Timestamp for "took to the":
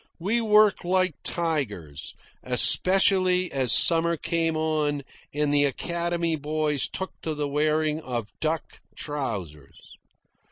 6.89-7.47